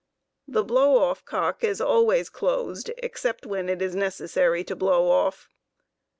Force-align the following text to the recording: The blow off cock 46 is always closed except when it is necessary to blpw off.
The 0.47 0.63
blow 0.63 0.97
off 0.97 1.23
cock 1.25 1.59
46 1.59 1.69
is 1.73 1.79
always 1.79 2.29
closed 2.31 2.89
except 2.97 3.45
when 3.45 3.69
it 3.69 3.83
is 3.83 3.93
necessary 3.93 4.63
to 4.63 4.75
blpw 4.75 4.89
off. 5.11 5.47